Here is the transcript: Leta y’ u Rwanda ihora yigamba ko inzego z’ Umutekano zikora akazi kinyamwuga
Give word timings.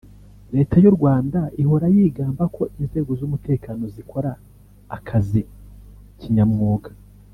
Leta 0.55 0.75
y’ 0.83 0.85
u 0.91 0.93
Rwanda 0.97 1.39
ihora 1.61 1.87
yigamba 1.95 2.43
ko 2.55 2.63
inzego 2.79 3.11
z’ 3.19 3.21
Umutekano 3.27 3.83
zikora 3.95 4.31
akazi 4.97 5.41
kinyamwuga 6.19 6.89